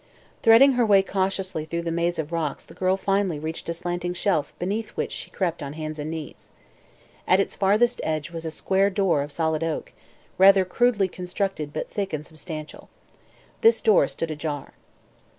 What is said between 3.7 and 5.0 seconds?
slanting shelf beneath